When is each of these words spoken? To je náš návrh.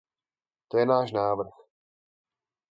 To 0.69 0.77
je 0.81 0.85
náš 0.85 1.11
návrh. 1.13 1.53